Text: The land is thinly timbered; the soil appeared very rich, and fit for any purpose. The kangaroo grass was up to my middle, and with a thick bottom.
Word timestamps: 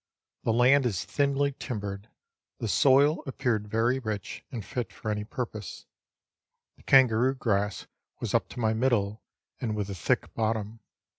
The 0.41 0.51
land 0.51 0.87
is 0.87 1.05
thinly 1.05 1.51
timbered; 1.59 2.09
the 2.57 2.67
soil 2.67 3.21
appeared 3.27 3.67
very 3.67 3.99
rich, 3.99 4.43
and 4.51 4.65
fit 4.65 4.91
for 4.91 5.11
any 5.11 5.23
purpose. 5.23 5.85
The 6.77 6.81
kangaroo 6.81 7.35
grass 7.35 7.85
was 8.19 8.33
up 8.33 8.49
to 8.49 8.59
my 8.59 8.73
middle, 8.73 9.21
and 9.59 9.75
with 9.75 9.91
a 9.91 9.93
thick 9.93 10.33
bottom. 10.33 10.79